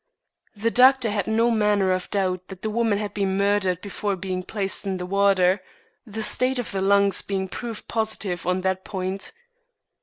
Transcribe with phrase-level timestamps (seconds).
[0.55, 4.41] The doctor had no manner of doubt that the woman had been murdered before being
[4.41, 5.61] placed in the water,
[6.07, 9.31] the state of the lungs being proof positive on that point.